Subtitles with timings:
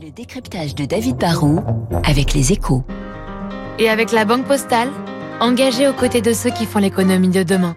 [0.00, 1.62] Le décryptage de David Barrault
[2.04, 2.84] avec les échos.
[3.78, 4.88] Et avec la Banque Postale,
[5.40, 7.76] engagée aux côtés de ceux qui font l'économie de demain.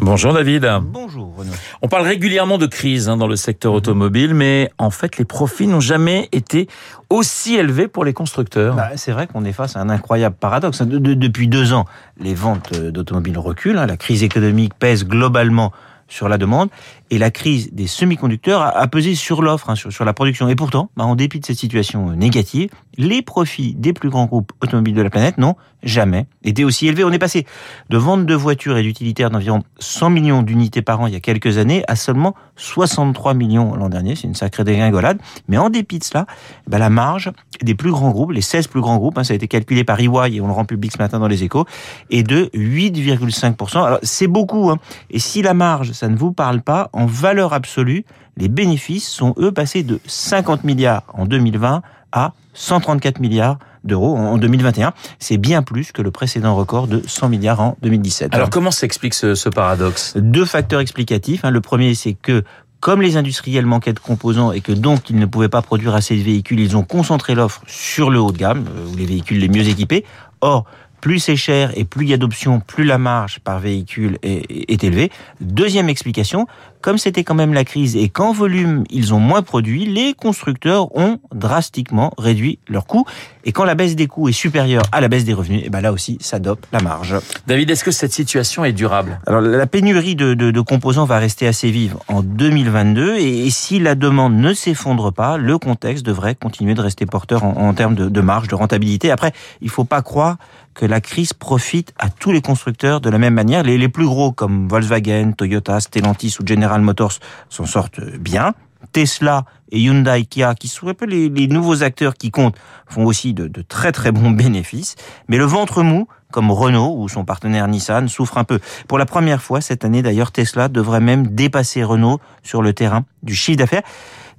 [0.00, 0.68] Bonjour David.
[0.82, 1.52] Bonjour Renaud.
[1.80, 5.68] On parle régulièrement de crise hein, dans le secteur automobile, mais en fait les profits
[5.68, 6.66] n'ont jamais été
[7.08, 8.74] aussi élevés pour les constructeurs.
[8.74, 10.82] Bah, c'est vrai qu'on est face à un incroyable paradoxe.
[10.82, 11.84] De- de- depuis deux ans,
[12.18, 13.78] les ventes euh, d'automobiles reculent.
[13.78, 13.86] hein.
[13.86, 15.72] La crise économique pèse globalement
[16.08, 16.68] sur la demande
[17.12, 20.48] et la crise des semi-conducteurs a, pesé sur l'offre, hein, sur, la production.
[20.48, 24.24] Et pourtant, bah, en dépit de cette situation euh, négative, les profits des plus grands
[24.24, 27.04] groupes automobiles de la planète n'ont jamais été aussi élevés.
[27.04, 27.46] On est passé
[27.90, 31.20] de ventes de voitures et d'utilitaires d'environ 100 millions d'unités par an il y a
[31.20, 34.16] quelques années à seulement 63 millions l'an dernier.
[34.16, 35.18] C'est une sacrée dégringolade.
[35.48, 36.26] Mais en dépit de cela,
[36.66, 37.30] bah, la marge
[37.62, 40.00] des plus grands groupes, les 16 plus grands groupes, hein, ça a été calculé par
[40.00, 41.66] EY et on le rend public ce matin dans les échos,
[42.10, 43.84] est de 8,5%.
[43.84, 44.70] Alors c'est beaucoup.
[44.70, 44.78] Hein.
[45.10, 48.04] Et si la marge, ça ne vous parle pas, valeur absolue,
[48.36, 54.38] les bénéfices sont eux passés de 50 milliards en 2020 à 134 milliards d'euros en
[54.38, 54.92] 2021.
[55.18, 58.34] C'est bien plus que le précédent record de 100 milliards en 2017.
[58.34, 60.14] Alors comment s'explique ce, ce paradoxe?
[60.16, 61.44] Deux facteurs explicatifs.
[61.44, 61.50] hein.
[61.50, 62.44] Le premier, c'est que
[62.80, 66.16] comme les industriels manquaient de composants et que donc ils ne pouvaient pas produire assez
[66.16, 69.38] de véhicules, ils ont concentré l'offre sur le haut de gamme, euh, ou les véhicules
[69.38, 70.04] les mieux équipés.
[70.40, 70.64] Or,
[71.02, 74.72] plus c'est cher et plus il y a d'options, plus la marge par véhicule est,
[74.72, 75.10] est élevée.
[75.40, 76.46] Deuxième explication,
[76.80, 80.96] comme c'était quand même la crise et qu'en volume ils ont moins produit, les constructeurs
[80.96, 83.04] ont drastiquement réduit leurs coûts.
[83.44, 85.80] Et quand la baisse des coûts est supérieure à la baisse des revenus, et ben
[85.80, 87.16] là aussi ça dope la marge.
[87.48, 89.18] David, est-ce que cette situation est durable?
[89.26, 93.50] Alors la pénurie de, de- de composants va rester assez vive en 2022 et, et
[93.50, 97.74] si la demande ne s'effondre pas, le contexte devrait continuer de rester porteur en, en
[97.74, 99.10] termes de, de marge, de rentabilité.
[99.10, 100.36] Après, il faut pas croire
[100.74, 103.62] que la crise profite à tous les constructeurs de la même manière.
[103.62, 108.54] Les, plus gros comme Volkswagen, Toyota, Stellantis ou General Motors s'en sortent bien.
[108.92, 112.56] Tesla et Hyundai, Kia, qui sont un peu les, les nouveaux acteurs qui comptent,
[112.86, 114.94] font aussi de, de très très bons bénéfices.
[115.28, 118.60] Mais le ventre mou, comme Renault ou son partenaire Nissan, souffre un peu.
[118.86, 123.04] Pour la première fois cette année, d'ailleurs, Tesla devrait même dépasser Renault sur le terrain
[123.22, 123.82] du chiffre d'affaires.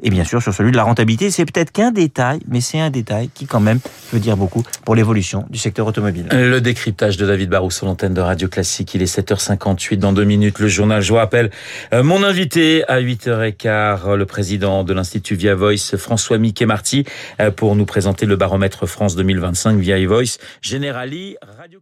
[0.06, 2.90] Et bien sûr, sur celui de la rentabilité, c'est peut-être qu'un détail, mais c'est un
[2.90, 3.80] détail qui quand même
[4.12, 6.28] veut dire beaucoup pour l'évolution du secteur automobile.
[6.30, 8.94] Le décryptage de David Barrou sur l'antenne de Radio Classique.
[8.94, 10.60] Il est 7h58 dans deux minutes.
[10.60, 11.52] Le journal, je vous rappelle,
[11.94, 17.06] euh, mon invité à 8h15, le président de l'Institut Via Voice, François Mickey Marty,
[17.40, 20.38] euh, pour nous présenter le baromètre France 2025 Via Voice.
[20.62, 21.80] Generali, Radio.